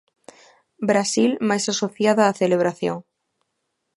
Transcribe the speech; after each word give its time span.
Brasil 0.89 1.31
máis 1.49 1.65
asociada 1.73 2.29
á 2.31 2.37
celebración. 2.41 2.97